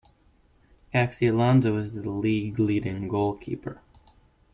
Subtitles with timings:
[0.91, 3.83] Caccialanza was the league leading goalkeeper.